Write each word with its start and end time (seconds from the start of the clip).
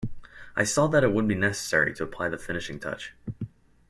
I 0.55 0.63
saw 0.63 0.87
that 0.87 1.03
it 1.03 1.13
would 1.13 1.27
be 1.27 1.35
necessary 1.35 1.93
to 1.93 2.03
apply 2.03 2.29
the 2.29 2.39
finishing 2.39 2.79
touch. 2.79 3.13